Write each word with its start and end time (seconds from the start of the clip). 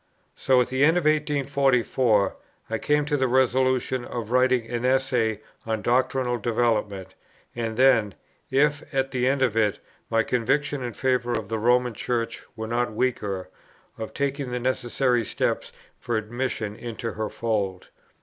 So, 0.35 0.59
at 0.61 0.69
the 0.69 0.83
end 0.83 0.97
of 0.97 1.03
1844, 1.03 2.35
I 2.71 2.77
came 2.79 3.05
to 3.05 3.15
the 3.17 3.27
resolution 3.27 4.03
of 4.03 4.31
writing 4.31 4.65
an 4.67 4.83
Essay 4.83 5.41
on 5.63 5.83
Doctrinal 5.83 6.39
Development; 6.39 7.13
and 7.55 7.77
then, 7.77 8.15
if, 8.49 8.81
at 8.95 9.11
the 9.11 9.27
end 9.27 9.43
of 9.43 9.55
it, 9.55 9.77
my 10.09 10.23
convictions 10.23 10.81
in 10.83 10.93
favour 10.93 11.33
of 11.33 11.49
the 11.49 11.59
Roman 11.59 11.93
Church 11.93 12.43
were 12.55 12.65
not 12.65 12.91
weaker, 12.93 13.49
of 13.95 14.11
taking 14.11 14.49
the 14.49 14.59
necessary 14.59 15.23
steps 15.23 15.71
for 15.99 16.17
admission 16.17 16.75
into 16.75 17.11
her 17.11 17.29
fold. 17.29 17.89